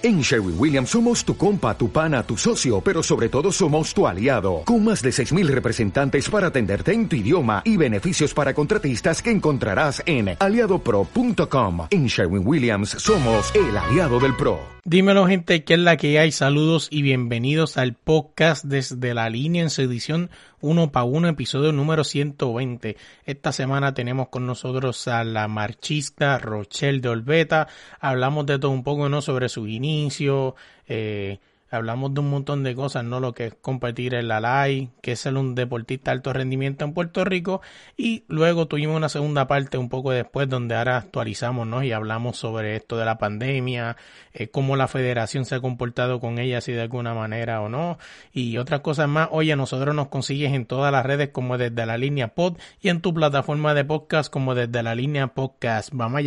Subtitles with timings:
[0.00, 4.06] En Sherwin Williams somos tu compa, tu pana, tu socio, pero sobre todo somos tu
[4.06, 9.20] aliado, con más de 6.000 representantes para atenderte en tu idioma y beneficios para contratistas
[9.20, 11.88] que encontrarás en aliadopro.com.
[11.90, 14.60] En Sherwin Williams somos el aliado del PRO.
[14.84, 16.30] Dímelo gente, ¿qué es la que hay?
[16.30, 20.30] Saludos y bienvenidos al podcast desde la línea en su edición
[20.60, 22.96] 1 para 1, episodio número 120.
[23.24, 27.68] Esta semana tenemos con nosotros a la marchista Rochelle de Olveta.
[28.00, 29.22] Hablamos de todo un poco, ¿no?
[29.22, 30.56] Sobre su inicio,
[30.86, 31.38] eh,
[31.70, 33.20] hablamos de un montón de cosas, ¿no?
[33.20, 36.84] Lo que es competir en la LAI, que es ser un deportista de alto rendimiento
[36.84, 37.60] en Puerto Rico.
[37.96, 41.82] Y luego tuvimos una segunda parte un poco después donde ahora actualizamos, ¿no?
[41.82, 43.96] Y hablamos sobre esto de la pandemia,
[44.32, 47.98] eh, cómo la federación se ha comportado con ella, si de alguna manera o no.
[48.32, 49.28] Y otras cosas más.
[49.30, 53.00] Oye, nosotros nos consigues en todas las redes como desde la línea pod y en
[53.00, 55.90] tu plataforma de podcast como desde la línea podcast.
[55.92, 56.18] Vamos.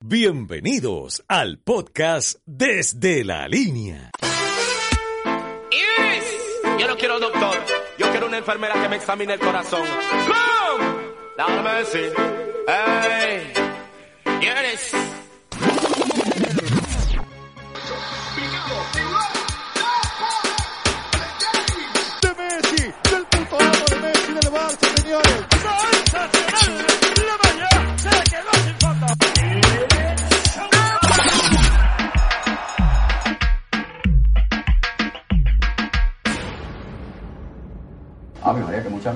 [0.00, 4.10] Bienvenidos al podcast desde la línea.
[6.78, 7.56] Yo no quiero doctor,
[7.98, 9.82] yo quiero una enfermera que me examine el corazón.
[9.82, 10.84] ¡Come!
[11.36, 12.12] Déjame decir.
[12.68, 13.52] Hey.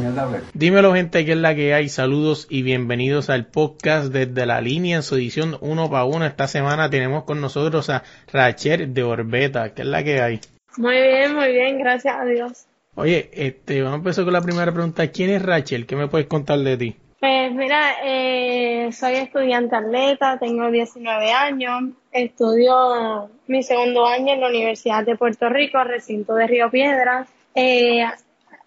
[0.00, 0.40] Mierda hablé.
[0.54, 1.88] Dímelo gente, ¿qué es la que hay?
[1.88, 6.26] Saludos y bienvenidos al podcast desde la línea en su edición 1 para 1.
[6.26, 10.40] Esta semana tenemos con nosotros a Rachel de Orbeta, ¿qué es la que hay?
[10.76, 12.66] Muy bien, muy bien, gracias a Dios.
[12.94, 15.06] Oye, este, vamos a empezar con la primera pregunta.
[15.08, 15.86] ¿Quién es Rachel?
[15.86, 16.96] ¿Qué me puedes contar de ti?
[17.20, 24.48] Pues mira, eh, soy estudiante atleta, tengo 19 años, estudio mi segundo año en la
[24.48, 27.28] Universidad de Puerto Rico, recinto de Río Piedras.
[27.54, 28.04] Eh,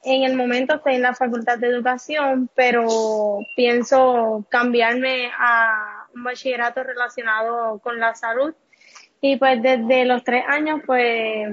[0.03, 6.83] en el momento estoy en la Facultad de Educación, pero pienso cambiarme a un bachillerato
[6.83, 8.53] relacionado con la salud.
[9.21, 11.49] Y pues desde los tres años, pues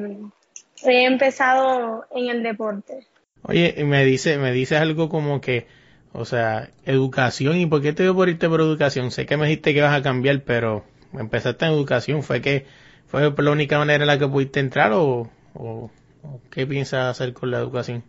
[0.83, 3.07] he empezado en el deporte.
[3.43, 5.67] Oye, me dice, me dices algo como que,
[6.13, 9.13] o sea, educación, ¿y por qué te dio por irte por educación?
[9.13, 12.67] Sé que me dijiste que vas a cambiar, pero empezaste en educación, ¿fue que
[13.07, 15.31] fue la única manera en la que pudiste entrar o
[16.51, 18.03] qué piensas hacer con la educación?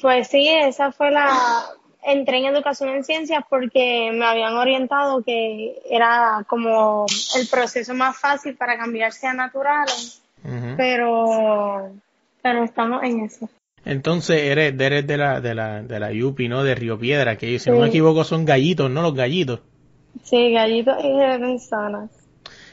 [0.00, 1.64] Pues sí, esa fue la...
[2.04, 7.04] Entré en educación en ciencias porque me habían orientado que era como
[7.36, 10.22] el proceso más fácil para cambiarse a naturales,
[10.76, 11.90] pero,
[12.42, 13.48] pero estamos en eso.
[13.84, 16.62] Entonces eres, eres de la, de la, de la Yupi, ¿no?
[16.62, 19.02] De Río Piedra, que si no me equivoco son gallitos, ¿no?
[19.02, 19.60] Los gallitos.
[20.22, 22.10] Sí, gallitos y personas.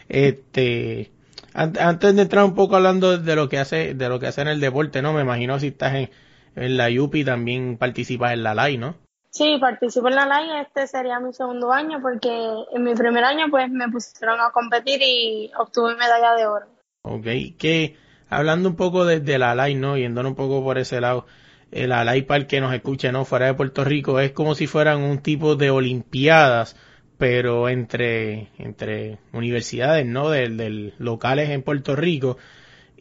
[0.10, 1.12] Este,
[1.54, 4.42] an- antes de entrar un poco hablando de lo que hace, de lo que hace
[4.42, 5.14] en el deporte, ¿no?
[5.14, 6.10] Me imagino si estás en,
[6.56, 8.96] en la Yupi también participas en la LAI, ¿no?
[9.30, 12.30] Sí, participo en la LAI, este sería mi segundo año porque
[12.72, 16.68] en mi primer año pues me pusieron a competir y obtuve medalla de oro.
[17.02, 17.26] Ok,
[17.58, 17.98] que
[18.30, 19.98] hablando un poco de, de la LAI, ¿no?
[19.98, 21.26] Yéndonos un poco por ese lado,
[21.72, 23.26] eh, la LAI para el que nos escuche, ¿no?
[23.26, 26.76] Fuera de Puerto Rico, es como si fueran un tipo de olimpiadas,
[27.18, 30.30] pero entre, entre universidades, ¿no?
[30.30, 32.38] Del, del locales en Puerto Rico.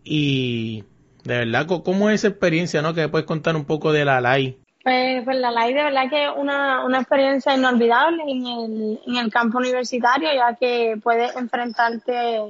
[0.03, 0.85] Y
[1.25, 2.95] de verdad, ¿cómo es esa experiencia, ¿no?
[2.95, 4.59] Que puedes contar un poco de la LAI.
[4.83, 9.17] Pues, pues la LAI de verdad que es una, una experiencia inolvidable en el, en
[9.17, 12.41] el campo universitario, ya que puedes enfrentarte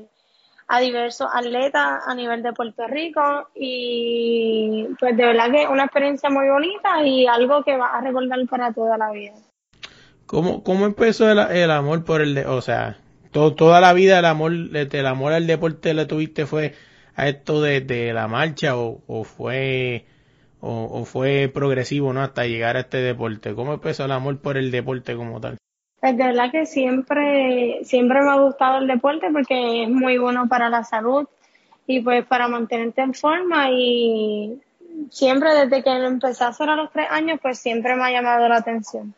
[0.69, 5.85] a diversos atletas a nivel de Puerto Rico y pues de verdad que es una
[5.85, 9.33] experiencia muy bonita y algo que vas a recordar para toda la vida.
[10.25, 12.97] ¿Cómo, cómo empezó el, el amor por el, de- o sea,
[13.33, 16.75] to- toda la vida el amor, el amor al deporte le tuviste fue
[17.17, 20.05] a esto de, de la marcha o, o fue,
[20.61, 22.23] o, o fue progresivo, ¿no?
[22.23, 23.55] Hasta llegar a este deporte.
[23.55, 25.57] ¿Cómo empezó el amor por el deporte como tal?
[26.01, 30.49] Pues de verdad que siempre, siempre me ha gustado el deporte porque es muy bueno
[30.49, 31.27] para la salud
[31.87, 34.61] y pues para mantenerte en forma y
[35.11, 38.11] siempre desde que lo empecé a hacer a los tres años pues siempre me ha
[38.11, 39.15] llamado la atención.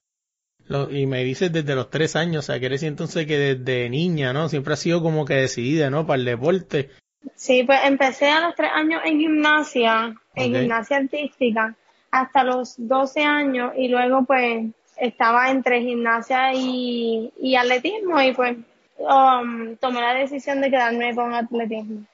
[0.66, 3.88] Lo- y me dices desde los tres años, o sea, quiere decir entonces que desde
[3.90, 4.48] niña, ¿no?
[4.48, 6.06] Siempre ha sido como que decidida, ¿no?
[6.06, 6.90] Para el deporte.
[7.34, 11.74] Sí, pues empecé a los tres años en gimnasia, en gimnasia artística,
[12.10, 14.66] hasta los 12 años y luego pues
[14.96, 18.56] estaba entre gimnasia y, y atletismo y pues
[18.98, 22.06] um, tomé la decisión de quedarme con atletismo.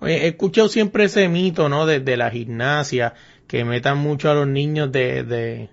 [0.00, 1.86] Oye, he escuchado siempre ese mito, ¿no?
[1.86, 3.14] Desde la gimnasia,
[3.48, 5.70] que metan mucho a los niños de, de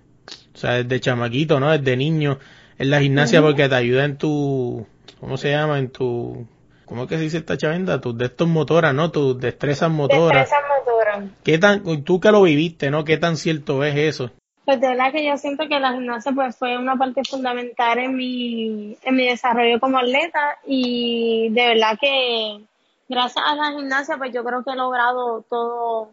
[0.54, 1.70] o sea, desde chamaquito, ¿no?
[1.70, 2.38] Desde niño
[2.78, 4.86] en la gimnasia porque te ayuda en tu,
[5.20, 5.78] ¿cómo se llama?
[5.78, 6.48] En tu,
[6.86, 8.00] ¿cómo es que se dice esta chavenda?
[8.00, 9.10] Tus de estos motoras, ¿no?
[9.10, 10.48] Tus destrezas motoras.
[10.48, 11.24] Destrezas motoras.
[11.44, 13.04] ¿Qué tan, tú que lo viviste, ¿no?
[13.04, 14.30] ¿Qué tan cierto es eso?
[14.64, 18.16] Pues de verdad que yo siento que la gimnasia pues fue una parte fundamental en
[18.16, 22.64] mi, en mi desarrollo como atleta y de verdad que
[23.08, 26.10] gracias a la gimnasia pues yo creo que he logrado todo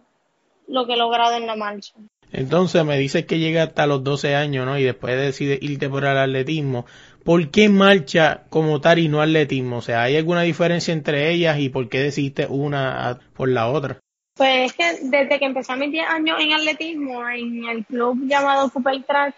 [0.67, 1.93] lo que he logrado en la marcha.
[2.31, 4.77] Entonces me dices que llega hasta los 12 años, ¿no?
[4.77, 6.85] Y después decides irte por el atletismo.
[7.23, 9.77] ¿Por qué marcha como tal y no atletismo?
[9.77, 13.99] O sea, ¿hay alguna diferencia entre ellas y por qué decidiste una por la otra?
[14.35, 18.69] Pues es que desde que empecé mis 10 años en atletismo, en el club llamado
[18.69, 19.35] Cooper Track,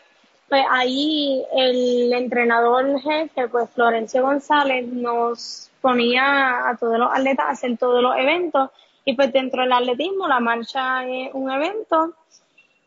[0.50, 7.52] pues ahí el entrenador jefe, pues Florencio González, nos ponía a todos los atletas a
[7.52, 8.70] hacer todos los eventos
[9.04, 12.16] y pues dentro del atletismo la marcha es un evento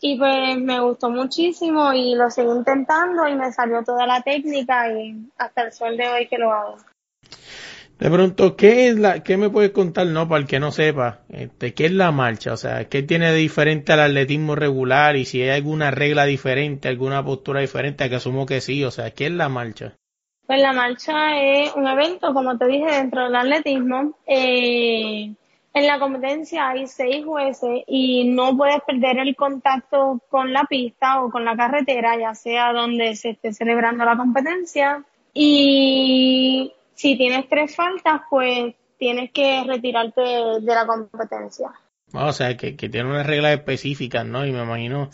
[0.01, 4.93] y pues me gustó muchísimo y lo seguí intentando y me salió toda la técnica
[4.93, 6.77] y hasta el sol de hoy que lo hago.
[7.99, 11.23] De pronto, ¿qué es la, qué me puedes contar, no, para el que no sepa,
[11.31, 12.53] este, qué es la marcha?
[12.53, 15.17] O sea, ¿qué tiene de diferente al atletismo regular?
[15.17, 19.11] Y si hay alguna regla diferente, alguna postura diferente, que asumo que sí, o sea,
[19.11, 19.95] ¿qué es la marcha?
[20.47, 24.17] Pues la marcha es un evento, como te dije, dentro del atletismo.
[24.27, 25.35] Eh,
[25.75, 31.23] en la competencia hay seis jueces y no puedes perder el contacto con la pista
[31.23, 35.05] o con la carretera, ya sea donde se esté celebrando la competencia.
[35.35, 41.71] Y si tienes tres faltas, pues tienes que retirarte de la competencia.
[42.13, 44.47] Ah, o sea, que, que tiene unas reglas específicas, ¿no?
[44.47, 45.11] Y me imagino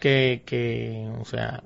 [0.00, 1.62] que, que, o sea,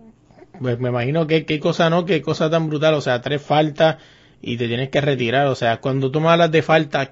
[0.61, 2.05] pues me imagino que qué cosa, ¿no?
[2.05, 3.97] Qué cosa tan brutal, o sea, tres faltas
[4.41, 7.11] y te tienes que retirar, o sea, cuando tú me hablas de faltas,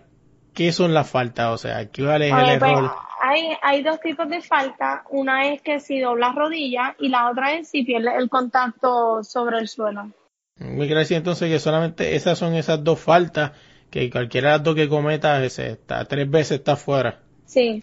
[0.58, 1.46] ¿qué son las faltas?
[1.50, 2.90] O sea, ¿qué vale el pues, error?
[3.22, 7.52] hay, hay dos tipos de falta, una es que si doblas rodillas y la otra
[7.54, 10.10] es si pierdes el contacto sobre el suelo.
[10.58, 13.52] Muy gracias entonces que solamente esas son esas dos faltas
[13.88, 14.10] que
[14.42, 17.20] las dos que cometa está, tres veces está fuera.
[17.46, 17.80] Sí.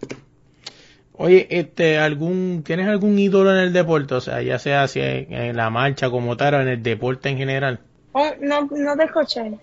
[1.14, 4.16] Oye, este, algún, ¿tienes algún ídolo en el deporte?
[4.16, 7.38] O sea, ya sea si en la marcha como tal o en el deporte en
[7.38, 7.80] general.
[8.12, 9.54] Oh, no, no te escuché.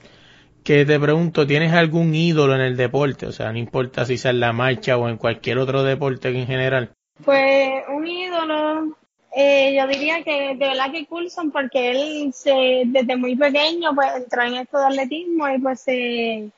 [0.64, 3.26] Que te pregunto, ¿tienes algún ídolo en el deporte?
[3.26, 6.47] O sea, no importa si sea en la marcha o en cualquier otro deporte en
[6.47, 6.93] general.
[7.25, 8.97] Pues un ídolo,
[9.35, 14.09] eh, yo diría que de verdad que Coulson, porque él se, desde muy pequeño pues
[14.17, 16.50] entró en esto de atletismo y pues se,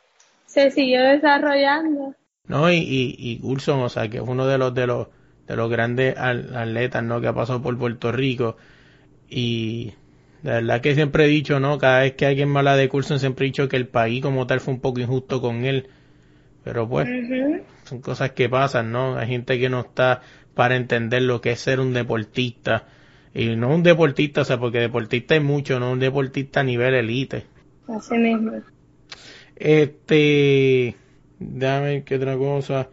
[0.46, 2.14] se siguió desarrollando.
[2.46, 5.08] No, y, y, y Coulson, o sea, que es uno de los de los
[5.46, 7.20] de los grandes atletas, ¿no?
[7.20, 8.56] Que ha pasado por Puerto Rico
[9.28, 9.92] y
[10.44, 11.78] de verdad que siempre he dicho, ¿no?
[11.78, 14.46] Cada vez que alguien me habla de Coulson siempre he dicho que el país como
[14.46, 15.88] tal fue un poco injusto con él.
[16.62, 17.08] Pero pues,
[17.84, 19.16] son cosas que pasan, ¿no?
[19.16, 20.20] Hay gente que no está
[20.52, 22.86] para entender lo que es ser un deportista.
[23.32, 26.92] Y no un deportista, o sea, porque deportista hay mucho, no un deportista a nivel
[26.92, 27.46] elite.
[27.88, 28.52] Así mismo.
[29.56, 30.94] Este,
[31.38, 32.90] dame qué otra cosa.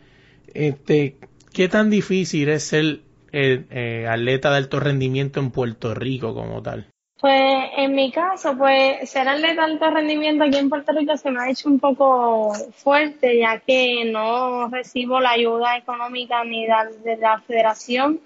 [0.54, 1.18] Este,
[1.51, 3.01] ¿qué tan difícil es ser
[3.33, 6.91] el, eh, atleta de alto rendimiento en Puerto Rico como tal?
[7.21, 11.39] Pues en mi caso, pues ser de alto rendimiento aquí en Puerto Rico se me
[11.39, 17.39] ha hecho un poco fuerte, ya que no recibo la ayuda económica ni de la
[17.41, 18.21] federación,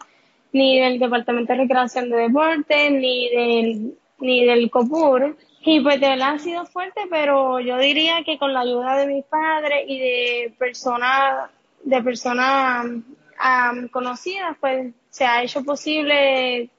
[0.53, 5.35] ni del Departamento de Recreación de Deportes, ni del, ni del COPUR.
[5.65, 9.07] Y pues de verdad ha sido fuerte, pero yo diría que con la ayuda de
[9.07, 11.49] mis padres y de personas,
[11.83, 16.69] de personas um, conocidas, pues se ha hecho posible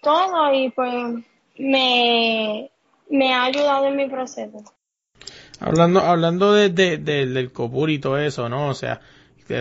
[0.00, 1.16] todo y pues
[1.58, 2.70] me,
[3.10, 4.62] me ha ayudado en mi proceso.
[5.58, 8.68] Hablando, hablando de, de, del COPUR y todo eso, ¿no?
[8.68, 9.00] O sea,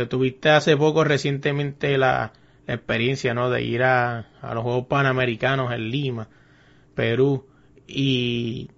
[0.10, 2.34] tuviste hace poco recientemente la,
[2.68, 3.50] experiencia, ¿no?
[3.50, 6.28] De ir a, a, los Juegos Panamericanos en Lima,
[6.96, 7.48] Perú,
[7.88, 8.72] y,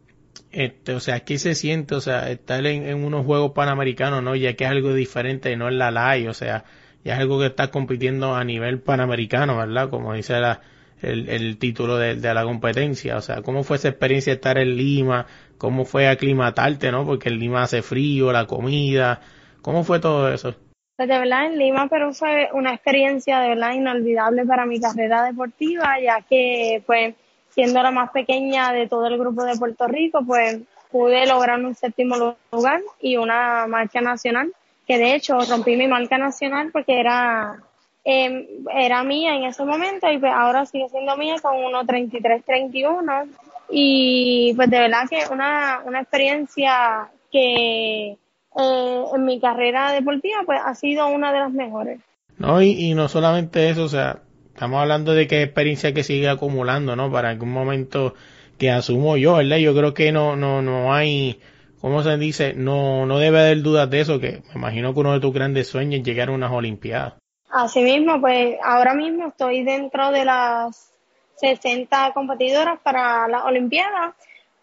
[0.51, 1.95] este, o sea, ¿qué se siente?
[1.95, 4.35] O sea, estar en, en unos Juegos Panamericanos, ¿no?
[4.35, 6.65] Ya que es algo diferente, no es la LAI, o sea,
[7.03, 9.89] ya es algo que está compitiendo a nivel panamericano, ¿verdad?
[9.89, 10.61] Como dice la,
[11.01, 13.17] el, el título de, de, la competencia.
[13.17, 15.25] O sea, ¿cómo fue esa experiencia estar en Lima?
[15.57, 17.05] ¿Cómo fue aclimatarte, no?
[17.05, 19.21] Porque en Lima hace frío, la comida.
[19.61, 20.55] ¿Cómo fue todo eso?
[20.95, 25.23] Pues de verdad en Lima, pero fue una experiencia de verdad inolvidable para mi carrera
[25.23, 27.13] deportiva, ya que pues
[27.49, 30.59] siendo la más pequeña de todo el grupo de Puerto Rico, pues
[30.91, 34.51] pude lograr un séptimo lugar y una marcha nacional,
[34.87, 37.61] que de hecho rompí mi marca nacional porque era
[38.09, 43.27] eh, era mía en ese momento y pues ahora sigue siendo mía con 1.33.31
[43.69, 50.57] y pues de verdad que una, una experiencia que eh, en mi carrera deportiva pues
[50.63, 51.99] ha sido una de las mejores.
[52.37, 54.21] No, y, no solamente eso, o sea,
[54.53, 57.11] estamos hablando de qué experiencia que sigue acumulando, ¿no?
[57.11, 58.13] Para algún momento
[58.57, 59.57] que asumo yo, ¿verdad?
[59.57, 61.41] Yo creo que no, no, no hay
[61.81, 62.53] ¿cómo se dice?
[62.53, 65.67] No, no debe haber dudas de eso, que me imagino que uno de tus grandes
[65.67, 67.15] sueños es llegar a unas Olimpiadas.
[67.49, 70.91] Así mismo, pues ahora mismo estoy dentro de las
[71.37, 74.15] 60 competidoras para las Olimpiadas,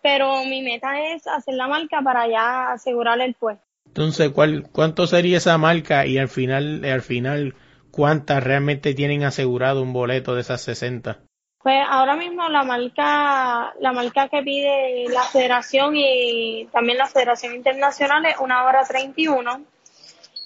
[0.03, 3.65] pero mi meta es hacer la marca para ya asegurar el puesto.
[3.87, 7.55] Entonces, ¿cuál, ¿cuánto sería esa marca y al final, al final,
[7.91, 11.21] cuántas realmente tienen asegurado un boleto de esas 60?
[11.63, 17.55] Pues ahora mismo la marca, la marca que pide la federación y también la federación
[17.55, 19.65] internacional es una hora 31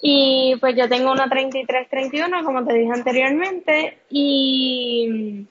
[0.01, 5.45] y pues yo tengo una 33-31 como te dije anteriormente y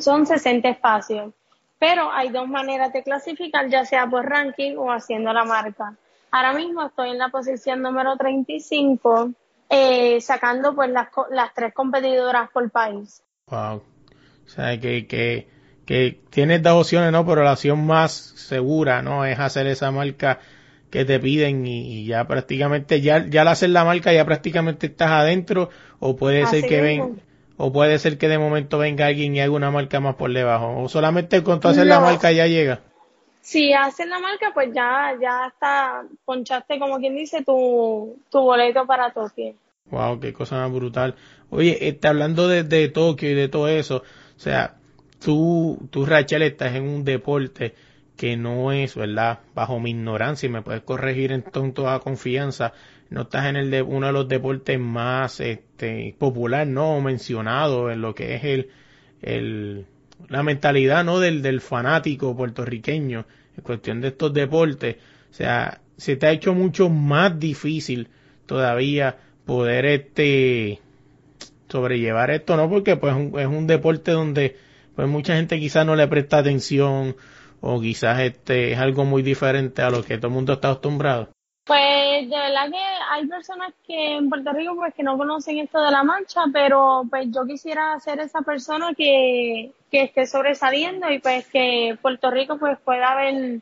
[0.00, 1.32] son 60 espacios.
[1.78, 5.94] Pero hay dos maneras de clasificar, ya sea por ranking o haciendo la marca.
[6.30, 9.32] Ahora mismo estoy en la posición número 35,
[9.68, 13.22] eh, sacando pues las, las tres competidoras por país.
[13.48, 13.82] Wow.
[14.46, 15.48] O sea, que, que,
[15.84, 17.26] que tienes dos opciones, ¿no?
[17.26, 19.24] Pero la opción más segura, ¿no?
[19.24, 20.40] Es hacer esa marca
[20.94, 25.10] que te piden y, ya prácticamente, ya, ya al hacer la marca ya prácticamente estás
[25.10, 27.20] adentro o puede ser que ven,
[27.56, 30.80] o puede ser que de momento venga alguien y haga una marca más por debajo
[30.80, 32.80] o solamente con tú hacer la marca ya llega
[33.40, 38.86] si haces la marca, pues ya, ya está, ponchaste como quien dice tu, tu boleto
[38.86, 39.52] para Tokio.
[39.90, 41.16] Wow, qué cosa más brutal.
[41.50, 44.76] Oye, este, hablando de, de Tokio y de todo eso, o sea,
[45.22, 47.74] tú, tú Rachel, estás en un deporte
[48.16, 49.40] que no es, ¿verdad?
[49.54, 51.42] Bajo mi ignorancia, y me puedes corregir en
[51.72, 52.72] toda confianza,
[53.10, 57.00] no estás en el de uno de los deportes más este, popular, ¿no?
[57.00, 58.70] Mencionado en lo que es el,
[59.22, 59.86] el,
[60.28, 64.96] la mentalidad no del, del fanático puertorriqueño en cuestión de estos deportes.
[65.30, 68.08] O sea, se te ha hecho mucho más difícil
[68.46, 70.80] todavía poder este
[71.68, 72.68] sobrellevar esto, ¿no?
[72.68, 74.56] Porque pues es un deporte donde
[74.94, 77.16] pues mucha gente quizás no le presta atención
[77.66, 81.30] o quizás este es algo muy diferente a lo que todo el mundo está acostumbrado.
[81.64, 85.82] Pues de verdad que hay personas que en Puerto Rico pues que no conocen esto
[85.82, 91.20] de la mancha, pero pues yo quisiera ser esa persona que, que esté sobresaliendo y
[91.20, 93.60] pues que Puerto Rico pues pueda ver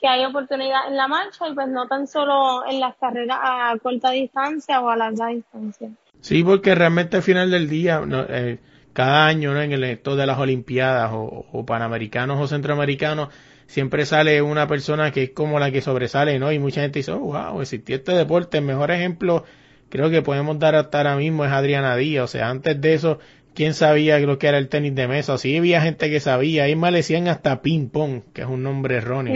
[0.00, 3.76] que hay oportunidad en la marcha y pues no tan solo en las carreras a
[3.82, 5.90] corta distancia o a larga distancia.
[6.20, 8.58] Sí, porque realmente al final del día, eh,
[8.92, 9.62] cada año ¿no?
[9.62, 13.28] en el esto de las Olimpiadas o, o Panamericanos o Centroamericanos,
[13.66, 16.52] siempre sale una persona que es como la que sobresale, ¿no?
[16.52, 18.58] Y mucha gente dice, oh, wow, existió este deporte.
[18.58, 19.44] El mejor ejemplo
[19.88, 22.24] creo que podemos dar hasta ahora mismo es Adriana Díaz.
[22.24, 23.18] O sea, antes de eso,
[23.54, 25.34] ¿quién sabía lo que era el tenis de mesa?
[25.34, 26.64] O sí había gente que sabía.
[26.64, 29.34] Ahí más le decían hasta ping pong, que es un nombre erróneo.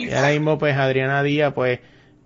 [0.00, 1.80] y ahora mismo, pues, Adriana Díaz, pues,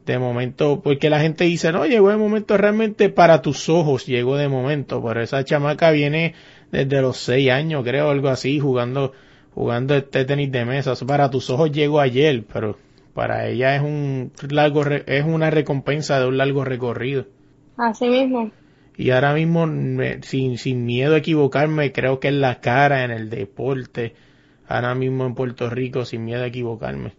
[0.06, 4.36] de momento, porque la gente dice, no, llegó de momento realmente para tus ojos, llegó
[4.36, 6.34] de momento, pero esa chamaca viene
[6.70, 9.12] desde los seis años, creo, algo así, jugando
[9.54, 10.94] jugando este tenis de mesa.
[11.06, 12.76] para tus ojos llegó ayer, pero
[13.14, 17.26] para ella es un largo es una recompensa de un largo recorrido.
[17.76, 18.50] Así mismo.
[18.96, 19.66] Y ahora mismo,
[20.22, 24.14] sin, sin miedo a equivocarme, creo que es la cara en el deporte,
[24.68, 27.14] ahora mismo en Puerto Rico, sin miedo a equivocarme.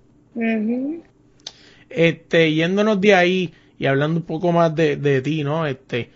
[1.93, 5.65] Este, yéndonos de ahí y hablando un poco más de, de ti, ¿no?
[5.65, 6.09] Este,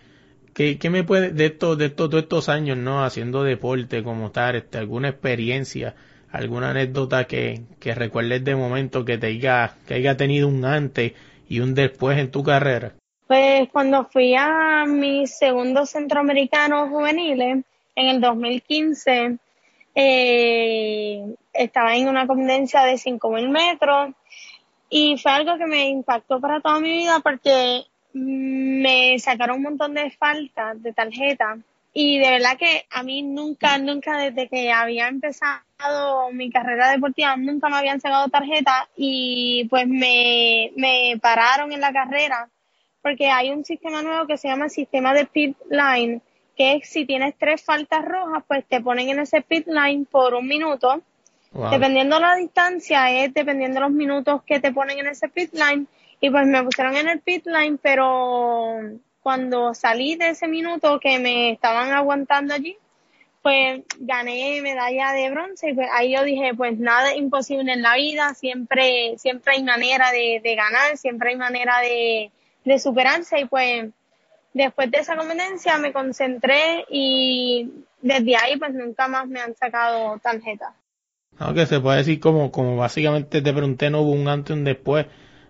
[0.54, 3.04] ¿qué, qué me puede, de estos, de estos, estos años, ¿no?
[3.04, 5.94] Haciendo deporte como tal, este, alguna experiencia
[6.32, 11.12] alguna anécdota que, que recuerdes de momento que te haya, que haya tenido un antes
[11.48, 12.92] y un después en tu carrera?
[13.26, 19.36] Pues cuando fui a mis segundos centroamericanos juveniles en el 2015,
[19.94, 24.14] eh, estaba en una competencia de 5.000 metros
[24.90, 29.94] y fue algo que me impactó para toda mi vida porque me sacaron un montón
[29.94, 31.58] de faltas de tarjeta.
[31.92, 35.62] Y de verdad que a mí nunca, nunca desde que había empezado
[36.32, 41.92] mi carrera deportiva nunca me habían sacado tarjeta y pues me, me pararon en la
[41.92, 42.48] carrera.
[43.02, 46.20] Porque hay un sistema nuevo que se llama sistema de pit line
[46.56, 50.34] que es si tienes tres faltas rojas pues te ponen en ese pit line por
[50.34, 51.02] un minuto
[51.52, 55.86] dependiendo la distancia es dependiendo los minutos que te ponen en ese pit line.
[56.20, 58.76] Y pues me pusieron en el pit line pero
[59.22, 62.76] cuando salí de ese minuto que me estaban aguantando allí
[63.42, 65.70] pues gané medalla de bronce.
[65.70, 69.62] Y pues ahí yo dije, pues nada es imposible en la vida, siempre, siempre hay
[69.62, 72.30] manera de, ganar, siempre hay manera de,
[72.78, 73.40] superarse.
[73.40, 73.90] Y pues
[74.52, 77.70] después de esa competencia me concentré y
[78.02, 80.74] desde ahí pues nunca más me han sacado tarjeta.
[81.38, 84.64] Aunque se puede decir como, como básicamente te pregunté, no hubo un antes y un
[84.64, 85.06] después.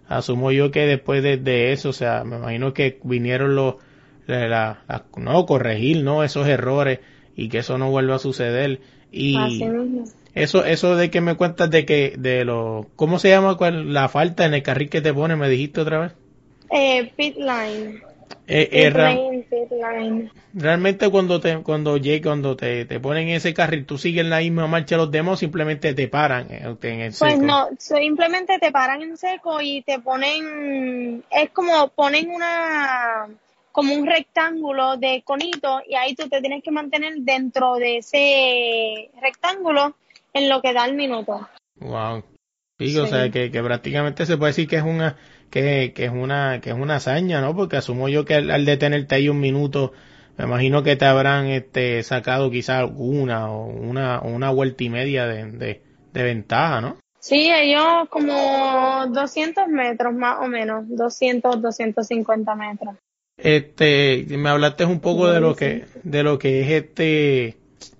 [0.07, 3.77] Asumo yo que después de, eso, o sea, me imagino que vinieron los,
[4.27, 4.83] la,
[5.17, 6.25] no, corregir, ¿no?
[6.25, 7.01] Esos errores
[7.37, 8.81] y que eso no vuelva a suceder.
[9.13, 9.37] Y
[10.35, 14.09] eso, eso de que me cuentas de que, de lo, ¿cómo se llama cuál, la
[14.09, 15.37] falta en el carril que te pone?
[15.37, 16.13] ¿Me dijiste otra vez?
[16.71, 18.01] Eh, pit line.
[18.51, 24.25] Eh, eh, realmente cuando te, cuando llegue, cuando te, te ponen ese carril, tú sigues
[24.25, 27.45] la misma marcha de los demás, simplemente te paran en, en el Pues seco.
[27.45, 33.29] no, simplemente te paran en seco y te ponen, es como ponen una,
[33.71, 39.11] como un rectángulo de conito y ahí tú te tienes que mantener dentro de ese
[39.21, 39.95] rectángulo
[40.33, 41.47] en lo que da el minuto.
[41.81, 42.25] Wow.
[42.79, 45.17] Sí, o sea que, que prácticamente se puede decir que es una
[45.51, 47.55] que, que es una que es una hazaña, ¿no?
[47.55, 49.93] Porque asumo yo que al, al detenerte ahí un minuto,
[50.37, 54.91] me imagino que te habrán este sacado quizás alguna o una o una vuelta y
[54.91, 56.97] media de, de, de ventaja, ¿no?
[57.21, 62.95] Sí, ellos como 200 metros más o menos, 200, 250 metros.
[63.37, 67.57] Este, me hablaste un poco de lo que de lo que es este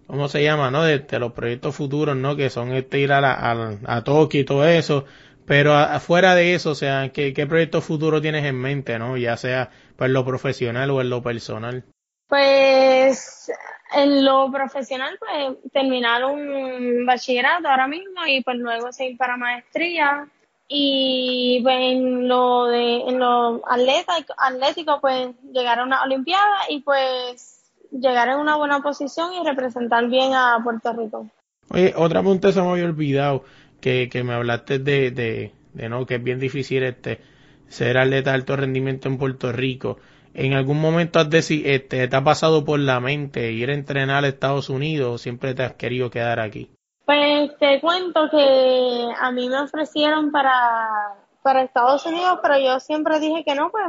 [0.09, 0.83] ¿cómo se llama, no?
[0.83, 2.35] De, de los proyectos futuros, ¿no?
[2.35, 5.05] Que son este ir a, la, a, a Tokio y todo eso.
[5.49, 9.17] Pero afuera de eso, o sea, ¿qué, qué proyecto futuro tienes en mente, no?
[9.17, 11.85] Ya sea pues, lo profesional o en lo personal.
[12.29, 13.51] Pues
[13.95, 20.29] en lo profesional, pues terminar un bachillerato ahora mismo y pues luego seguir para maestría.
[20.69, 26.81] Y pues en lo de en lo atleta, atlético, pues llegar a una olimpiada y
[26.81, 31.27] pues llegar en una buena posición y representar bien a Puerto Rico.
[31.71, 33.45] Oye, otra pregunta se me había olvidado,
[33.81, 37.21] que, que me hablaste de, de, de, no, que es bien difícil este
[37.69, 39.99] ser atleta de alto rendimiento en Puerto Rico.
[40.35, 44.25] ¿En algún momento has deci- este, te ha pasado por la mente ir a entrenar
[44.25, 46.71] a Estados Unidos o siempre te has querido quedar aquí?
[47.05, 53.19] Pues te cuento que a mí me ofrecieron para, para Estados Unidos, pero yo siempre
[53.19, 53.85] dije que no, pues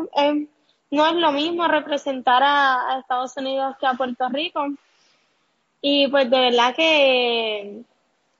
[0.91, 4.65] no es lo mismo representar a, a Estados Unidos que a Puerto Rico.
[5.81, 7.81] Y pues de verdad que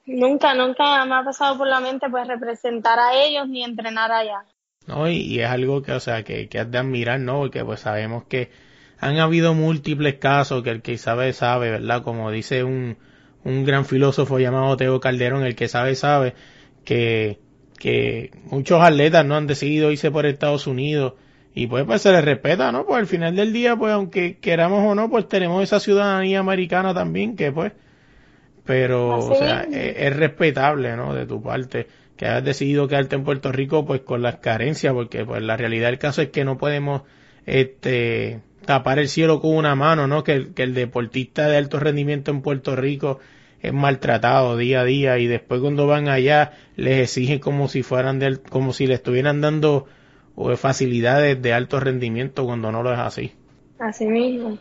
[0.10, 4.46] nunca, nunca me ha pasado por la mente pues representar a ellos ni entrenar allá.
[4.88, 5.08] ¿no?
[5.10, 7.40] Y, y es algo que, o sea, que, que has de admirar, ¿no?
[7.40, 8.52] Porque pues sabemos que
[9.00, 12.04] han habido múltiples casos que el que sabe, sabe, ¿verdad?
[12.04, 12.98] Como dice un,
[13.44, 16.34] un gran filósofo llamado Teo Calderón, el que sabe, sabe,
[16.84, 17.40] que,
[17.78, 21.14] que muchos atletas no han decidido irse por Estados Unidos
[21.54, 22.86] y pues, pues se les respeta, ¿no?
[22.86, 26.94] Pues al final del día, pues aunque queramos o no, pues tenemos esa ciudadanía americana
[26.94, 27.74] también que pues,
[28.70, 29.68] pero, o Así sea, es.
[29.72, 31.14] es, es respetable, ¿no?
[31.16, 35.26] De tu parte que hayas decidido quedarte en Puerto Rico pues con las carencias porque
[35.26, 37.04] pues la realidad del caso es que no podemos
[37.46, 41.80] este tapar el cielo con una mano no que, el- que el deportista de alto
[41.80, 43.20] rendimiento en Puerto Rico
[43.62, 48.20] es maltratado día a día y después cuando van allá les exigen como si fueran
[48.20, 49.88] del como si le estuvieran dando
[50.38, 53.32] eh, facilidades de alto rendimiento cuando no lo es así
[53.80, 54.58] Así mismo.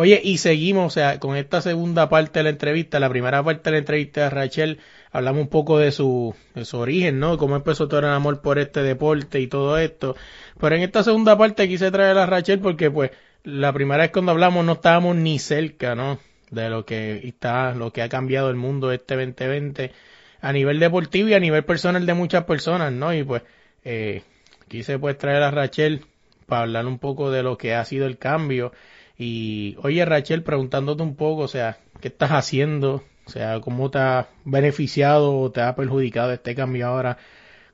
[0.00, 3.64] Oye, y seguimos, o sea, con esta segunda parte de la entrevista, la primera parte
[3.64, 4.78] de la entrevista de Rachel,
[5.10, 7.36] hablamos un poco de su, de su origen, ¿no?
[7.36, 10.14] Cómo empezó todo el amor por este deporte y todo esto.
[10.60, 13.10] Pero en esta segunda parte quise traer a Rachel porque, pues,
[13.42, 16.20] la primera vez cuando hablamos no estábamos ni cerca, ¿no?
[16.52, 19.90] De lo que está, lo que ha cambiado el mundo este 2020
[20.40, 23.12] a nivel deportivo y a nivel personal de muchas personas, ¿no?
[23.12, 23.42] Y pues,
[23.84, 24.22] eh,
[24.68, 26.04] quise pues traer a Rachel
[26.46, 28.70] para hablar un poco de lo que ha sido el cambio.
[29.18, 33.02] Y oye Rachel, preguntándote un poco, o sea, ¿qué estás haciendo?
[33.26, 37.18] O sea, ¿cómo te ha beneficiado o te ha perjudicado este cambio ahora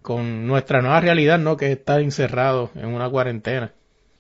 [0.02, 1.56] con nuestra nueva realidad, ¿no?
[1.56, 3.72] Que es estar encerrado en una cuarentena.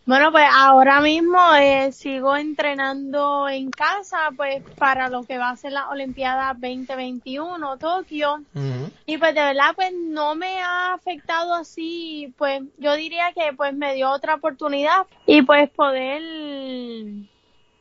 [0.06, 5.56] Bueno, pues ahora mismo eh, sigo entrenando en casa, pues para lo que va a
[5.56, 8.34] ser la Olimpiada 2021 Tokio.
[8.54, 8.90] Ujú.
[9.06, 13.74] Y pues de verdad, pues no me ha afectado así, pues yo diría que pues
[13.74, 16.20] me dio otra oportunidad y pues poder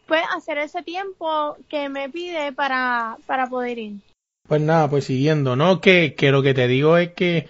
[0.06, 3.94] pues hacer ese tiempo que me pide para, para poder ir.
[4.48, 5.82] Pues nada, pues siguiendo, ¿no?
[5.82, 7.48] Que, que lo que te digo es que,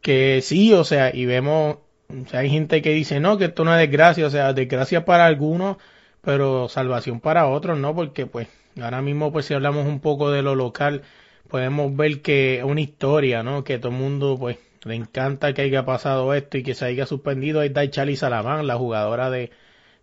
[0.00, 1.76] que sí, o sea, y vemos,
[2.24, 5.04] o sea, hay gente que dice, no, que esto es una desgracia, o sea, desgracia
[5.04, 5.76] para algunos,
[6.20, 7.94] pero salvación para otros, ¿no?
[7.94, 8.48] Porque pues
[8.80, 11.02] ahora mismo, pues si hablamos un poco de lo local,
[11.48, 13.64] podemos ver que es una historia, ¿no?
[13.64, 17.06] Que todo el mundo, pues, le encanta que haya pasado esto y que se haya
[17.06, 17.60] suspendido.
[17.60, 19.50] Ahí está Charlie Salamán, la jugadora de,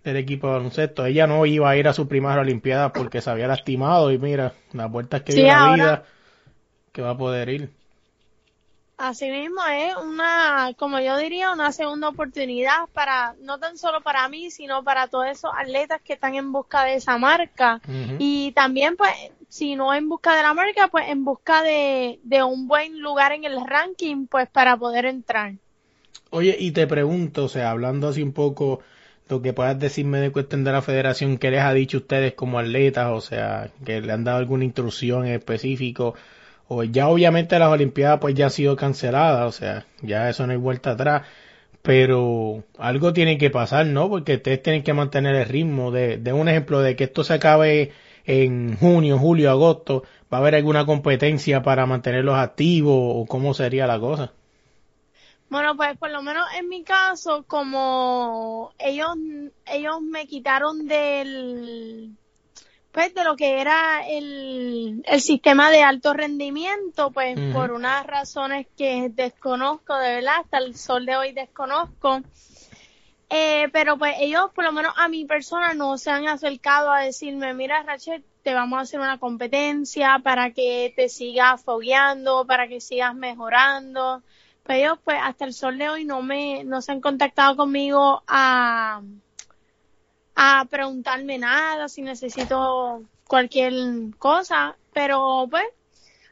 [0.03, 1.05] del equipo de baloncesto.
[1.05, 4.55] Ella no iba a ir a su primera Olimpiada porque se había lastimado y mira,
[4.73, 6.05] las vueltas que Sí, dio la vida
[6.91, 7.76] que va a poder ir.
[8.97, 14.27] Así mismo es una, como yo diría, una segunda oportunidad para, no tan solo para
[14.27, 17.79] mí, sino para todos esos atletas que están en busca de esa marca.
[18.17, 19.12] Y también, pues,
[19.49, 23.33] si no en busca de la marca, pues en busca de, de un buen lugar
[23.33, 25.53] en el ranking, pues para poder entrar.
[26.31, 28.81] Oye, y te pregunto, o sea, hablando así un poco
[29.29, 32.57] lo que puedas decirme de cuestión de la federación, ¿qué les ha dicho ustedes como
[32.57, 33.12] atletas?
[33.12, 36.15] O sea, que le han dado alguna instrucción en específico
[36.67, 40.53] o ya obviamente las Olimpiadas pues ya han sido canceladas, o sea, ya eso no
[40.53, 41.23] hay vuelta atrás,
[41.82, 44.10] pero algo tiene que pasar, ¿no?
[44.10, 47.36] Porque ustedes tienen que mantener el ritmo de, de un ejemplo de que esto se
[47.36, 47.93] acabe
[48.25, 53.88] en junio, julio, agosto, ¿va a haber alguna competencia para mantenerlos activos o cómo sería
[53.88, 54.34] la cosa?
[55.49, 59.15] Bueno, pues por lo menos en mi caso, como ellos,
[59.65, 62.17] ellos me quitaron del,
[62.97, 68.65] pues de lo que era el, el sistema de alto rendimiento, pues por unas razones
[68.75, 72.21] que desconozco, de verdad, hasta el sol de hoy desconozco.
[73.29, 77.01] Eh, pero pues ellos, por lo menos a mi persona, no se han acercado a
[77.01, 82.67] decirme, mira Rachel, te vamos a hacer una competencia para que te sigas fogueando, para
[82.67, 84.23] que sigas mejorando.
[84.63, 88.23] Pues ellos, pues hasta el sol de hoy no me, no se han contactado conmigo
[88.25, 89.03] a,
[90.39, 93.73] a preguntarme nada, si necesito cualquier
[94.19, 95.65] cosa, pero pues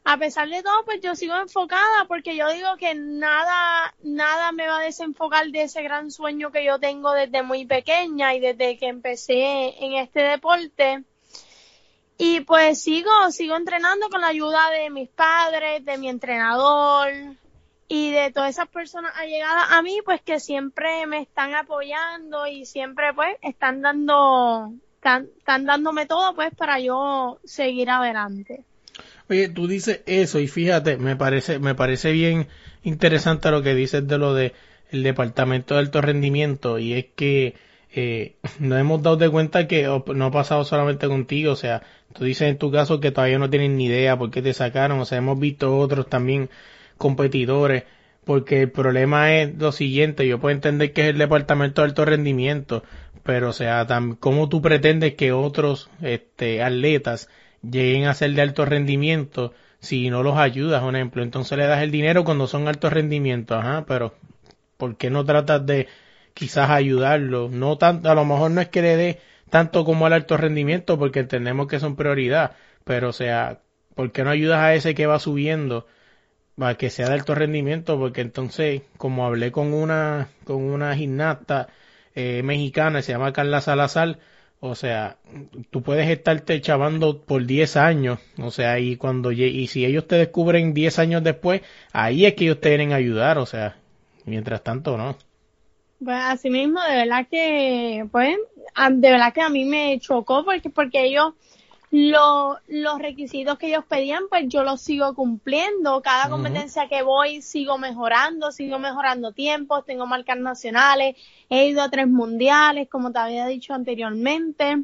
[0.04, 4.68] a pesar de todo, pues yo sigo enfocada porque yo digo que nada, nada me
[4.68, 8.78] va a desenfocar de ese gran sueño que yo tengo desde muy pequeña y desde
[8.78, 11.04] que empecé en este deporte.
[12.20, 17.12] Y pues sigo, sigo entrenando con la ayuda de mis padres, de mi entrenador
[17.88, 22.66] y de todas esas personas allegadas a mí, pues que siempre me están apoyando y
[22.66, 28.64] siempre pues están dando, están, están dándome todo pues para yo seguir adelante.
[29.30, 32.48] Oye, tú dices eso y fíjate, me parece, me parece bien
[32.84, 34.54] interesante lo que dices de lo de
[34.92, 37.56] el departamento de alto rendimiento y es que
[37.94, 42.24] eh, nos hemos dado de cuenta que no ha pasado solamente contigo, o sea, tú
[42.24, 45.06] dices en tu caso que todavía no tienen ni idea por qué te sacaron, o
[45.06, 46.50] sea, hemos visto otros también
[46.98, 47.84] competidores,
[48.24, 52.06] porque el problema es lo siguiente, yo puedo entender que es el departamento de alto
[52.06, 52.84] rendimiento,
[53.24, 53.88] pero o sea,
[54.20, 57.30] ¿cómo tú pretendes que otros este, atletas
[57.62, 61.24] lleguen a ser de alto rendimiento si no los ayudas, un ejemplo?
[61.24, 64.16] Entonces le das el dinero cuando son altos rendimientos, ajá, pero
[64.78, 65.88] ¿por qué no tratas de
[66.34, 67.52] quizás ayudarlos?
[67.52, 70.98] No tanto, a lo mejor no es que le dé tanto como al alto rendimiento,
[71.00, 73.62] porque entendemos que son prioridad, pero o sea,
[73.96, 75.88] ¿por qué no ayudas a ese que va subiendo?
[76.58, 81.68] Para que sea de alto rendimiento, porque entonces, como hablé con una, con una gimnasta
[82.16, 84.20] eh, mexicana, se llama Carla Salazar,
[84.62, 85.18] o sea,
[85.70, 90.16] tú puedes estarte chavando por 10 años, o sea, y cuando y si ellos te
[90.16, 93.78] descubren 10 años después, ahí es que ellos te vienen a ayudar, o sea,
[94.26, 95.18] mientras tanto no.
[96.04, 98.38] Pues así mismo, de verdad que, pues,
[98.92, 101.34] de verdad que a mí me chocó porque, porque ellos,
[101.98, 106.02] lo, los requisitos que ellos pedían, pues yo los sigo cumpliendo.
[106.02, 111.16] Cada competencia que voy sigo mejorando, sigo mejorando tiempos, tengo marcas nacionales,
[111.50, 114.84] he ido a tres mundiales, como te había dicho anteriormente.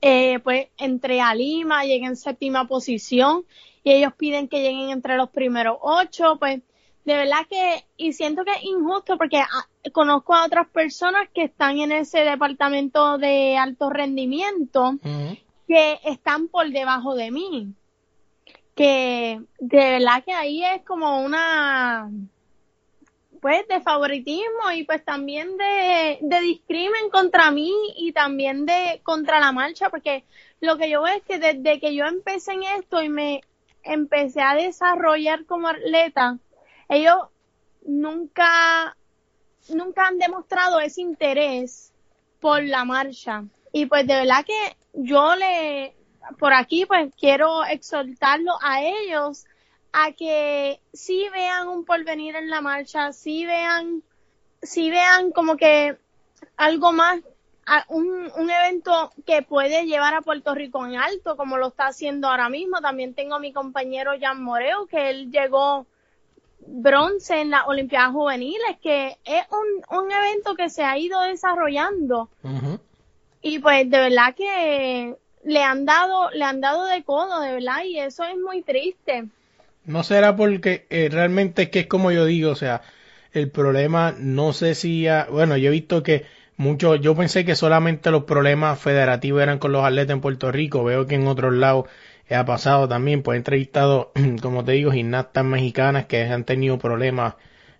[0.00, 3.44] Eh, pues entré a Lima, llegué en séptima posición
[3.82, 6.60] y ellos piden que lleguen entre los primeros ocho, pues
[7.06, 11.42] de verdad que, y siento que es injusto porque ah, conozco a otras personas que
[11.42, 14.94] están en ese departamento de alto rendimiento.
[15.70, 17.72] Que están por debajo de mí.
[18.74, 22.10] Que de verdad que ahí es como una,
[23.40, 29.38] pues, de favoritismo y pues también de, de discrimen contra mí y también de contra
[29.38, 30.24] la marcha, porque
[30.60, 33.40] lo que yo veo es que desde que yo empecé en esto y me
[33.84, 36.38] empecé a desarrollar como atleta,
[36.88, 37.28] ellos
[37.86, 38.96] nunca,
[39.68, 41.92] nunca han demostrado ese interés
[42.40, 43.44] por la marcha.
[43.72, 45.94] Y pues de verdad que yo le,
[46.38, 49.44] por aquí pues quiero exhortarlo a ellos
[49.92, 54.02] a que sí vean un porvenir en la marcha, sí vean,
[54.62, 55.98] sí vean como que
[56.56, 57.20] algo más,
[57.88, 62.28] un, un evento que puede llevar a Puerto Rico en alto, como lo está haciendo
[62.28, 62.80] ahora mismo.
[62.80, 65.86] También tengo a mi compañero Jan Moreo, que él llegó
[66.66, 72.28] bronce en las Olimpiadas Juveniles, que es un, un evento que se ha ido desarrollando.
[73.42, 77.84] Y pues de verdad que le han dado, le han dado de codo, de verdad,
[77.84, 79.24] y eso es muy triste.
[79.84, 82.82] No será porque eh, realmente es que es como yo digo, o sea,
[83.32, 86.26] el problema no sé si, ha- bueno, yo he visto que
[86.56, 90.84] muchos, yo pensé que solamente los problemas federativos eran con los atletas en Puerto Rico,
[90.84, 91.86] veo que en otros lados
[92.30, 97.34] ha pasado también, pues he entrevistado, como te digo, gimnastas mexicanas que han tenido problemas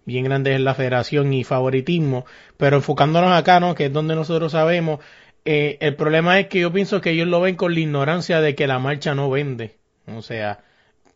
[0.07, 2.25] bien grandes en la federación y favoritismo,
[2.57, 3.75] pero enfocándonos acá, ¿no?
[3.75, 5.01] Que es donde nosotros sabemos,
[5.45, 8.55] eh, el problema es que yo pienso que ellos lo ven con la ignorancia de
[8.55, 10.63] que la marcha no vende, o sea,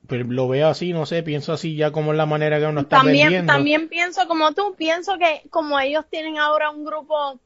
[0.07, 2.83] pero lo veo así, no sé, pienso así ya como es la manera que uno
[2.83, 3.53] está También, vendiendo.
[3.53, 7.39] también pienso como tú, pienso que como ellos tienen ahora un grupo,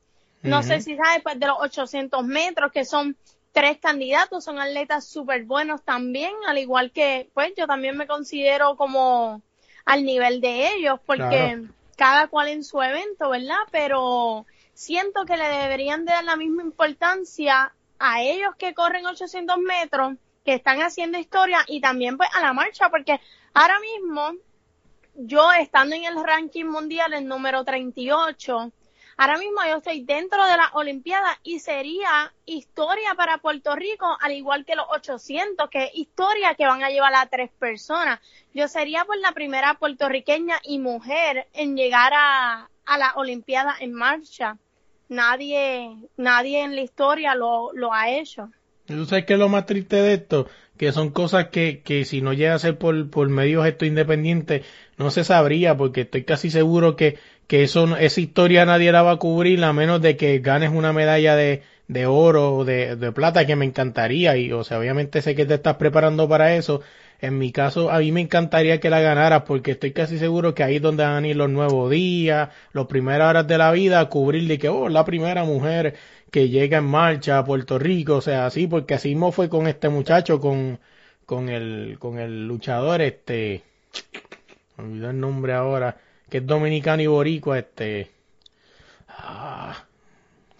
[0.42, 3.16] no sé si sabes, pues de los 800 metros, que son
[3.52, 8.76] tres candidatos, son atletas súper buenos también, al igual que, pues yo también me considero
[8.76, 9.42] como
[9.84, 11.62] al nivel de ellos, porque
[11.96, 13.56] cada cual en su evento, ¿verdad?
[13.72, 14.46] Pero
[14.78, 20.14] siento que le deberían de dar la misma importancia a ellos que corren 800 metros,
[20.44, 23.20] que están haciendo historia, y también pues a la marcha, porque
[23.54, 24.34] ahora mismo
[25.16, 28.72] yo estando en el ranking mundial el número 38,
[29.16, 34.30] ahora mismo yo estoy dentro de las Olimpiadas y sería historia para Puerto Rico, al
[34.30, 38.20] igual que los 800, que es historia que van a llevar a tres personas.
[38.54, 43.92] Yo sería pues la primera puertorriqueña y mujer en llegar a, a las Olimpiadas en
[43.92, 44.56] marcha.
[45.08, 48.50] Nadie, nadie en la historia lo, lo ha hecho.
[48.86, 50.48] ¿Tú sabes qué es lo más triste de esto?
[50.76, 54.64] Que son cosas que, que si no llega a ser por, por medios esto independientes,
[54.96, 59.12] no se sabría, porque estoy casi seguro que, que eso, esa historia nadie la va
[59.12, 63.12] a cubrir a menos de que ganes una medalla de, de oro o de, de
[63.12, 66.82] plata, que me encantaría, y o sea, obviamente sé que te estás preparando para eso.
[67.20, 70.62] En mi caso, a mí me encantaría que la ganaras porque estoy casi seguro que
[70.62, 73.98] ahí es donde van a ir los nuevos días, las primeras horas de la vida,
[74.00, 75.96] a cubrir de que, oh, la primera mujer
[76.30, 79.66] que llega en marcha a Puerto Rico, o sea, así, porque así mismo fue con
[79.66, 80.78] este muchacho, con,
[81.26, 83.62] con el, con el luchador, este,
[84.76, 85.96] me olvidó el nombre ahora,
[86.30, 88.10] que es dominicano y boricua, este,
[89.08, 89.84] ah,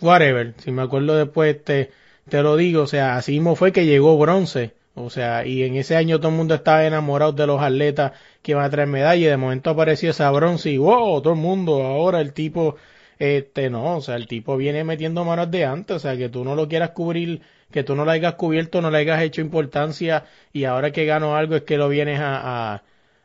[0.01, 1.93] whatever, si me acuerdo después, este,
[2.29, 5.77] te lo digo, o sea, así mismo fue que llegó bronce, o sea, y en
[5.77, 9.21] ese año todo el mundo estaba enamorado de los atletas que iban a traer medalla
[9.21, 12.77] y de momento apareció esa bronce y wow, todo el mundo, ahora el tipo
[13.19, 16.45] este, no, o sea, el tipo viene metiendo manos de antes, o sea, que tú
[16.45, 20.25] no lo quieras cubrir, que tú no lo hayas cubierto, no le hayas hecho importancia
[20.53, 22.83] y ahora que gano algo es que lo vienes a, a,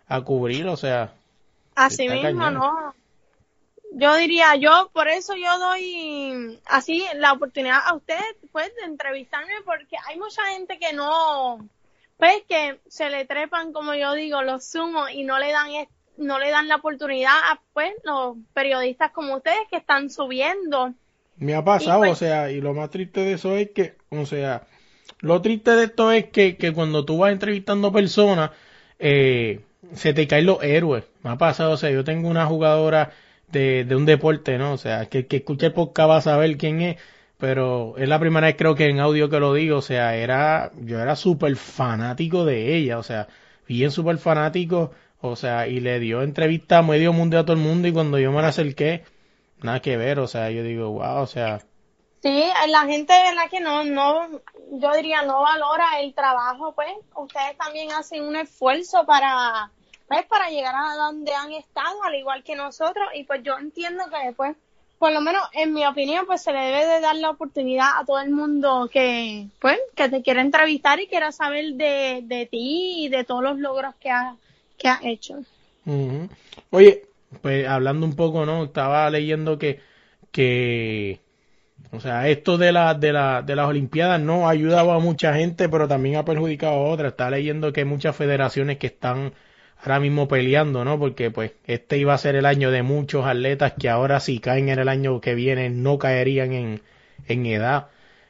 [0.07, 1.13] a cubrir, o sea.
[1.75, 2.93] Así mismo, no.
[3.95, 8.19] Yo diría, yo, por eso yo doy así la oportunidad a usted,
[8.51, 11.67] pues, de entrevistarme, porque hay mucha gente que no,
[12.17, 15.69] pues, que se le trepan, como yo digo, los sumos y no le dan
[16.17, 20.93] no le dan la oportunidad a pues los periodistas como ustedes que están subiendo.
[21.37, 24.25] Me ha pasado, pues o sea, y lo más triste de eso es que, o
[24.25, 24.67] sea,
[25.19, 28.51] lo triste de esto es que, que cuando tú vas entrevistando personas,
[28.99, 29.61] eh,
[29.93, 31.05] se te caen los héroes.
[31.23, 33.11] Me ha pasado, o sea, yo tengo una jugadora
[33.53, 34.73] de, un deporte, ¿no?
[34.73, 36.97] O sea, que, que escuche el podcast va a saber quién es,
[37.37, 40.71] pero es la primera vez creo que en audio que lo digo, o sea, era,
[40.81, 43.27] yo era súper fanático de ella, o sea,
[43.67, 44.91] bien súper fanático
[45.25, 48.19] o sea, y le dio entrevista a medio mundo a todo el mundo y cuando
[48.19, 49.05] yo me la acerqué,
[49.61, 51.59] nada que ver, o sea, yo digo, wow, o sea.
[52.21, 53.13] Sí, la gente.
[53.49, 54.27] Que no, no,
[54.71, 56.89] yo diría, no valora el trabajo, pues.
[57.15, 59.71] Ustedes también hacen un esfuerzo para,
[60.13, 64.03] pues, para llegar a donde han estado, al igual que nosotros, y pues yo entiendo
[64.09, 64.55] que, pues,
[64.99, 68.05] por lo menos en mi opinión, pues se le debe de dar la oportunidad a
[68.05, 73.05] todo el mundo que, pues, que te quiera entrevistar y quiera saber de, de ti
[73.05, 74.35] y de todos los logros que has
[74.77, 75.39] que ha hecho.
[76.69, 77.05] Oye,
[77.41, 78.65] pues hablando un poco, ¿no?
[78.65, 79.79] Estaba leyendo que,
[80.31, 81.19] que
[81.91, 85.33] o sea, esto de, la, de, la, de las Olimpiadas no ha ayudado a mucha
[85.33, 87.11] gente, pero también ha perjudicado a otras.
[87.11, 89.33] Estaba leyendo que hay muchas federaciones que están
[89.83, 90.97] ahora mismo peleando, ¿no?
[90.97, 94.69] Porque pues este iba a ser el año de muchos atletas que ahora si caen
[94.69, 96.81] en el año que viene no caerían en,
[97.27, 97.87] en edad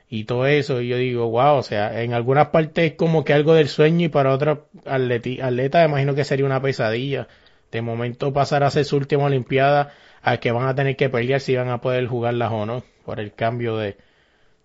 [0.10, 0.82] y todo eso.
[0.82, 4.06] Y yo digo, wow, o sea, en algunas partes es como que algo del sueño
[4.08, 7.28] y para otras atletas imagino que sería una pesadilla.
[7.72, 11.40] De momento pasar a ser su última Olimpiada a que van a tener que pelear
[11.40, 13.98] si van a poder jugarlas o no por el cambio de,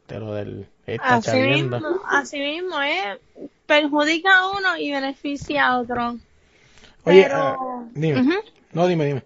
[0.08, 3.18] de lo del esta así mismo, así mismo, ¿eh?
[3.66, 6.16] Perjudica a uno y beneficia a otro.
[7.08, 7.56] Oye, ah,
[7.94, 8.42] dime.
[8.72, 9.22] No, dime, dime.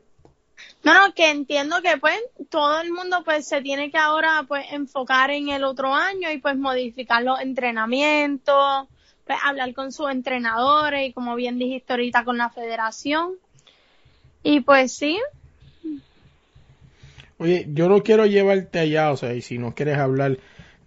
[0.84, 2.18] No, no, que entiendo que pues
[2.50, 6.38] todo el mundo pues se tiene que ahora pues enfocar en el otro año y
[6.38, 8.88] pues modificar los entrenamientos,
[9.24, 13.34] pues hablar con sus entrenadores y como bien dijiste ahorita con la federación.
[14.42, 15.20] Y pues sí.
[17.38, 20.38] Oye, yo no quiero llevarte allá, o sea, y si no quieres hablar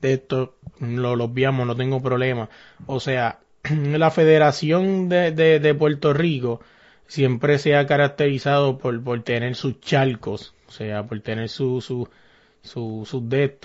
[0.01, 2.49] de esto, lo, lo obviamos, no tengo problema.
[2.85, 6.61] O sea, la Federación de, de, de Puerto Rico,
[7.07, 12.09] siempre se ha caracterizado por, por tener sus charcos, o sea, por tener su, su,
[12.61, 13.57] su, sus de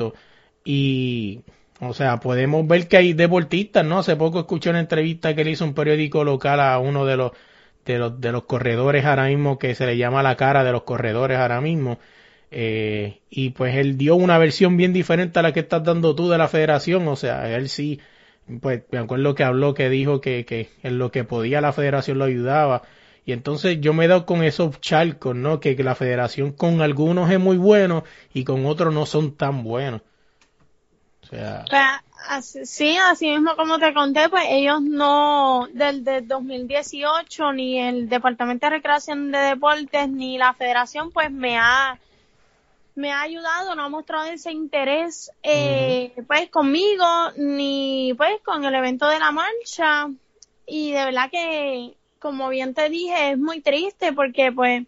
[0.64, 1.40] Y,
[1.81, 4.00] o sea, podemos ver que hay deportistas, ¿no?
[4.00, 7.33] Hace poco escuché una entrevista que le hizo un periódico local a uno de los,
[7.85, 10.83] de los, de los corredores ahora mismo, que se le llama la cara de los
[10.83, 11.98] corredores ahora mismo.
[12.50, 16.29] Eh, y pues él dio una versión bien diferente a la que estás dando tú
[16.29, 18.00] de la federación, o sea, él sí,
[18.61, 22.18] pues me acuerdo que habló, que dijo que, que en lo que podía la federación
[22.18, 22.83] lo ayudaba
[23.24, 25.61] y entonces yo me he dado con esos charcos, ¿no?
[25.61, 30.02] Que, la federación con algunos es muy bueno y con otros no son tan buenos.
[31.22, 31.64] O sea...
[31.68, 31.83] Pues,
[32.28, 38.09] así- sí, así mismo como te conté, pues ellos no, del, del 2018, ni el
[38.09, 41.98] Departamento de Recreación de Deportes, ni la Federación, pues me ha,
[42.94, 47.04] me ha ayudado, no ha mostrado ese interés, eh, pues conmigo,
[47.37, 50.09] ni pues con el evento de la marcha.
[50.66, 54.85] Y de verdad que, como bien te dije, es muy triste porque pues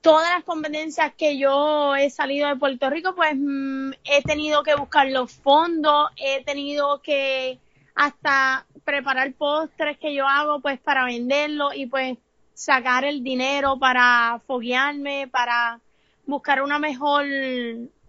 [0.00, 4.74] todas las competencias que yo he salido de Puerto Rico, pues mm, he tenido que
[4.74, 7.58] buscar los fondos, he tenido que
[7.94, 12.18] hasta preparar postres que yo hago pues para venderlo y pues
[12.54, 15.80] sacar el dinero para foguearme, para
[16.26, 17.24] buscar una mejor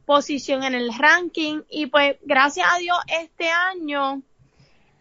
[0.05, 1.61] posición en el ranking.
[1.69, 4.21] Y pues gracias a Dios este año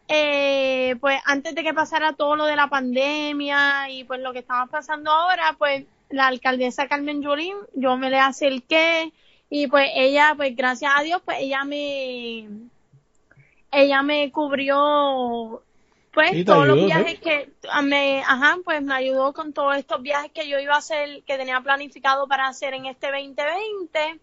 [0.09, 4.40] eh, pues antes de que pasara todo lo de la pandemia y pues lo que
[4.40, 9.12] estamos pasando ahora, pues la alcaldesa Carmen Yulín, yo me le acerqué
[9.51, 12.49] y pues ella, pues gracias a Dios, pues ella me,
[13.73, 15.62] ella me cubrió
[16.14, 20.01] pues Sí, todos los viajes que a me, ajá, pues me ayudó con todos estos
[20.01, 24.21] viajes que yo iba a hacer, que tenía planificado para hacer en este 2020.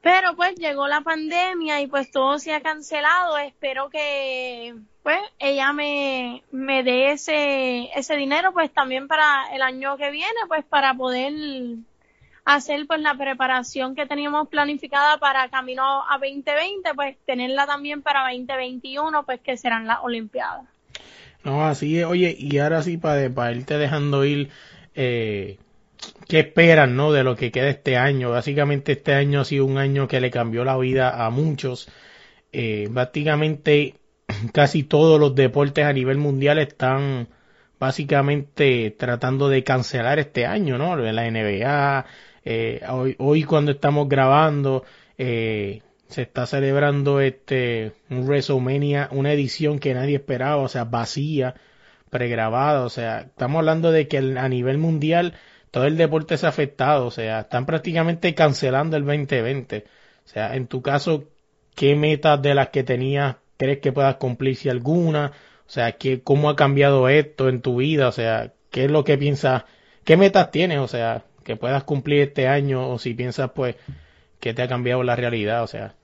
[0.00, 3.36] Pero pues llegó la pandemia y pues todo se ha cancelado.
[3.38, 9.96] Espero que pues ella me, me dé ese, ese dinero pues también para el año
[9.96, 11.32] que viene pues para poder
[12.44, 18.30] hacer pues la preparación que teníamos planificada para camino a 2020 pues tenerla también para
[18.30, 20.66] 2021 pues que serán las Olimpiadas.
[21.44, 22.04] No, así es.
[22.04, 24.50] Oye, y ahora sí, para, para irte dejando ir,
[24.94, 25.58] eh,
[26.28, 27.12] ¿qué esperan, no?
[27.12, 28.30] De lo que queda este año.
[28.30, 31.88] Básicamente este año ha sido un año que le cambió la vida a muchos.
[32.52, 33.94] Eh, prácticamente
[34.52, 37.28] casi todos los deportes a nivel mundial están
[37.78, 40.96] básicamente tratando de cancelar este año, ¿no?
[40.96, 42.06] La NBA,
[42.44, 42.80] eh,
[43.18, 44.84] hoy, cuando estamos grabando,
[45.16, 51.54] eh, se está celebrando este un WrestleMania, una edición que nadie esperaba, o sea, vacía,
[52.10, 55.34] pregrabada, o sea, estamos hablando de que a nivel mundial
[55.70, 59.84] todo el deporte se ha afectado, o sea, están prácticamente cancelando el 2020.
[60.24, 61.24] O sea, en tu caso,
[61.74, 65.32] ¿qué metas de las que tenías crees que puedas cumplir si alguna?
[65.66, 68.08] O sea, ¿qué, ¿cómo ha cambiado esto en tu vida?
[68.08, 69.64] O sea, ¿qué es lo que piensas?
[70.04, 70.78] ¿Qué metas tienes?
[70.78, 73.76] O sea, que puedas cumplir este año o si piensas pues
[74.40, 75.97] que te ha cambiado la realidad, o sea.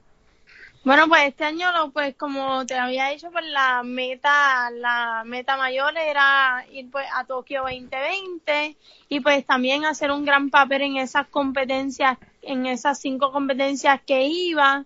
[0.84, 5.56] Bueno, pues este año, lo, pues como te había dicho, pues la meta, la meta
[5.56, 8.76] mayor era ir pues a Tokio 2020
[9.08, 14.26] y pues también hacer un gran papel en esas competencias, en esas cinco competencias que
[14.26, 14.84] iba.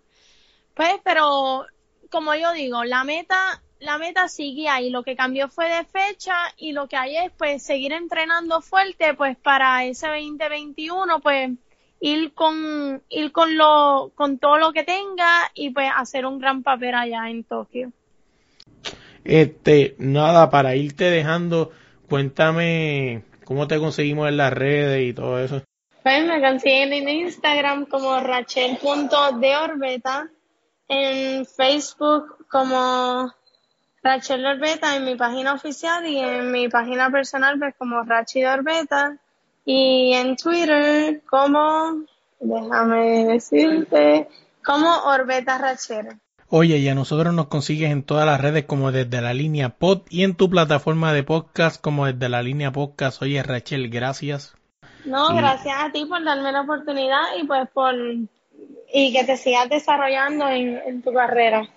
[0.74, 1.66] Pues, pero
[2.10, 4.90] como yo digo, la meta, la meta sigue ahí.
[4.90, 9.14] Lo que cambió fue de fecha y lo que hay es pues seguir entrenando fuerte
[9.14, 11.50] pues para ese 2021 pues
[12.00, 16.62] ir con ir con lo con todo lo que tenga y pues hacer un gran
[16.62, 17.92] papel allá en Tokio.
[19.24, 21.70] Este, nada, para irte dejando,
[22.08, 25.62] cuéntame cómo te conseguimos en las redes y todo eso.
[26.02, 30.30] Pues me consiguen en Instagram como rachel.deorbeta,
[30.88, 33.34] en Facebook como
[34.02, 39.18] Rachel Orbeta en mi página oficial y en mi página personal pues como Rachel Orbeta
[39.70, 42.04] y en Twitter como,
[42.40, 44.26] déjame decirte,
[44.64, 46.06] como Orbeta Rachel.
[46.48, 50.04] Oye, y a nosotros nos consigues en todas las redes como desde la línea pod
[50.08, 53.20] y en tu plataforma de podcast como desde la línea podcast.
[53.20, 54.54] Oye, Rachel, gracias.
[55.04, 57.94] No, Y- gracias a ti por darme la oportunidad y pues por
[58.90, 61.68] y que te sigas desarrollando en, en tu carrera.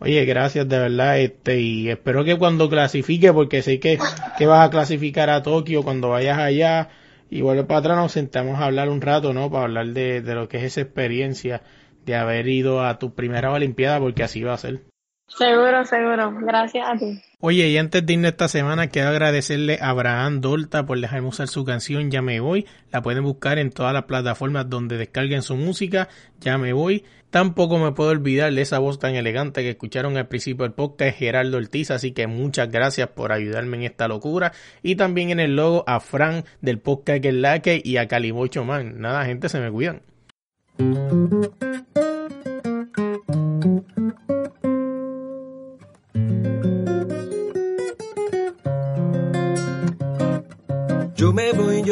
[0.00, 3.98] Oye, gracias de verdad, este, y espero que cuando clasifique, porque sé que,
[4.38, 6.88] que vas a clasificar a Tokio, cuando vayas allá
[7.34, 9.50] y para atrás, nos sentamos a hablar un rato, ¿no?
[9.50, 11.62] Para hablar de, de lo que es esa experiencia
[12.06, 14.82] de haber ido a tu primera Olimpiada, porque así va a ser.
[15.26, 16.32] Seguro, seguro.
[16.40, 17.20] Gracias a ti.
[17.40, 21.48] Oye, y antes de irnos esta semana, quiero agradecerle a Abraham Dolta por dejarme usar
[21.48, 22.66] su canción Ya me voy.
[22.90, 26.08] La pueden buscar en todas las plataformas donde descarguen su música.
[26.40, 27.04] Ya me voy.
[27.30, 31.18] Tampoco me puedo olvidar de esa voz tan elegante que escucharon al principio del podcast,
[31.18, 31.90] Gerardo Ortiz.
[31.90, 34.52] Así que muchas gracias por ayudarme en esta locura.
[34.82, 38.06] Y también en el logo a Fran del podcast Que es la que y a
[38.08, 39.00] Calimocho Man.
[39.00, 40.02] Nada, gente, se me cuidan.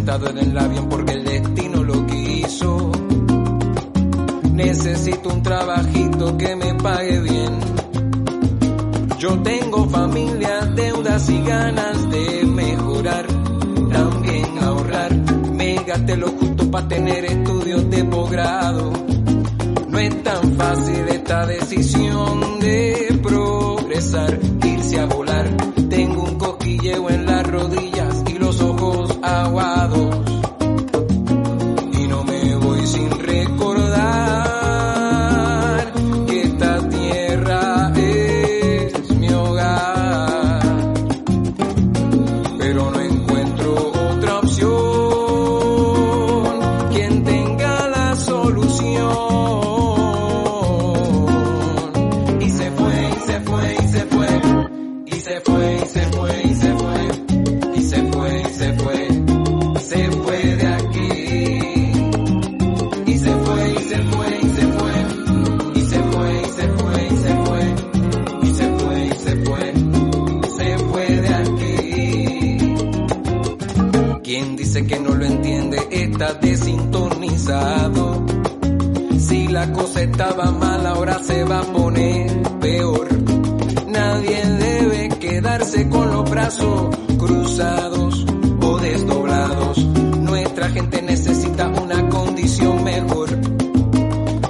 [0.00, 2.90] sentado en el avión porque el destino lo quiso.
[4.54, 7.60] Necesito un trabajito que me pague bien.
[9.18, 13.26] Yo tengo familia, deudas y ganas de mejorar.
[13.92, 15.14] También ahorrar.
[15.52, 18.92] Me gasté lo justo para tener estudios de posgrado.
[19.86, 25.46] No es tan fácil esta decisión de progresar, irse a volar.
[25.90, 27.29] Tengo un cosquilleo en la
[80.20, 83.08] estaba mal, ahora se va a poner peor.
[83.86, 88.26] Nadie debe quedarse con los brazos cruzados
[88.60, 89.78] o desdoblados.
[89.78, 93.30] Nuestra gente necesita una condición mejor.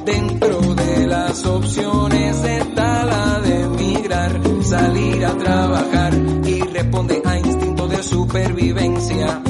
[0.04, 6.14] Dentro de las opciones está la de emigrar, salir a trabajar
[6.46, 9.40] y responde a instinto de supervivencia,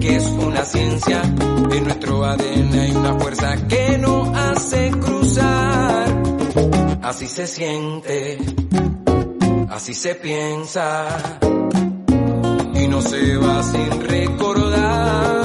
[0.00, 1.22] que es una ciencia.
[1.72, 3.85] En nuestro ADN hay una fuerza que
[7.06, 8.36] así se siente,
[9.70, 11.38] así se piensa
[12.74, 15.35] y no se va sin recordar.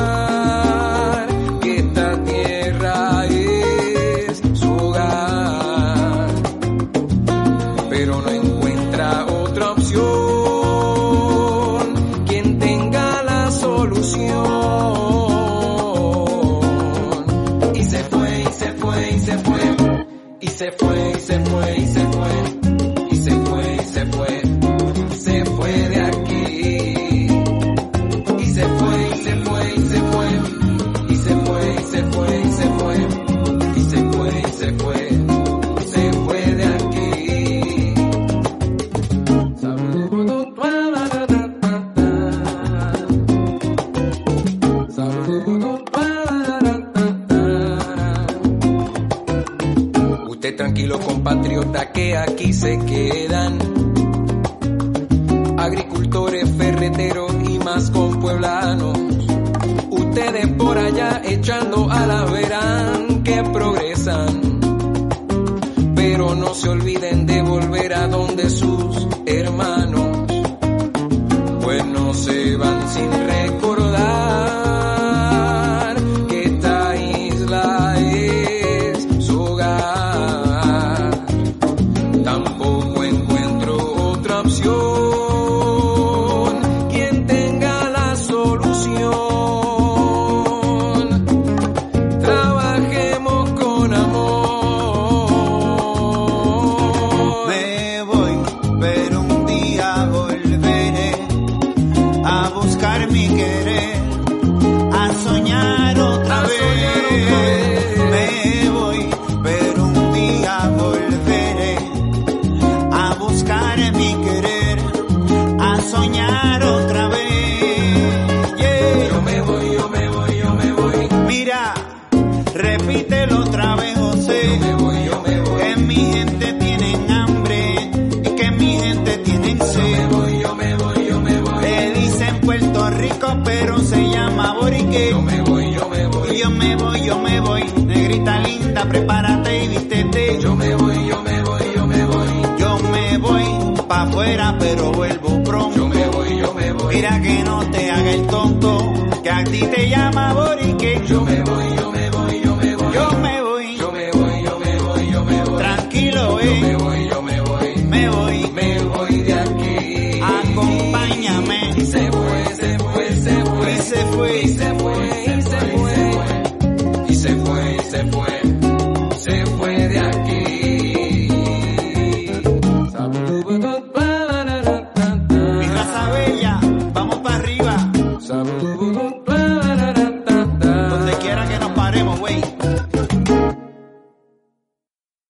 [147.20, 148.94] que no te haga el tonto,
[149.24, 151.02] que a ti te llama Borique.
[151.08, 152.11] Yo me voy, yo me voy.